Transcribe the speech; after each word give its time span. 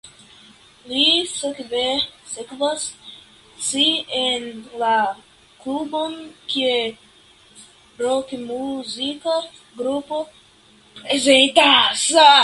Li 0.91 1.03
sekvas 2.31 2.85
ŝin 3.65 4.13
en 4.21 4.47
la 4.85 4.93
klubon 5.65 6.15
kie 6.55 6.73
rokmuzika 8.05 9.37
grupo 9.85 10.23
prezentas. 11.07 12.07